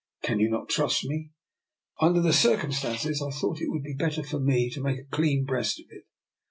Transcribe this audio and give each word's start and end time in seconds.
Can 0.23 0.39
you 0.39 0.49
not 0.49 0.67
trust 0.67 1.05
me?" 1.05 1.29
Under 2.01 2.23
the 2.23 2.33
circumstances 2.33 3.21
I 3.21 3.29
thought 3.29 3.61
it 3.61 3.69
would 3.69 3.83
be 3.83 3.93
better 3.93 4.23
for 4.23 4.39
me 4.39 4.67
to 4.71 4.81
make 4.81 4.97
a 4.97 5.15
clean 5.15 5.45
breast 5.45 5.79
of 5.79 5.85
it. 5.91 6.05